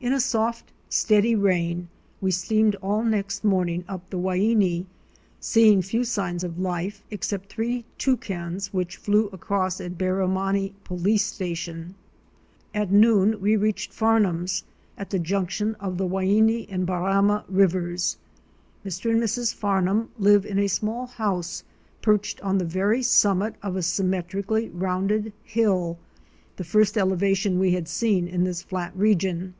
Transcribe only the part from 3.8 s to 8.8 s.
up the Waini, seeing few signs of life, except three Toucans